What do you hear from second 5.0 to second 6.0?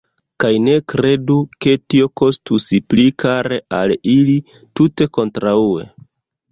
kontraŭe!